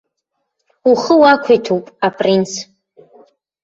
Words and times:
Ухы 0.89 1.13
уақәиҭуп, 1.21 1.85
апринц. 2.07 2.51